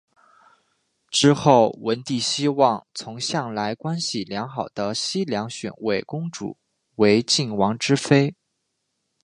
[1.11, 6.57] 之后文帝希望从向来关系良好的西梁选位公主
[6.95, 8.33] 为晋王之妃。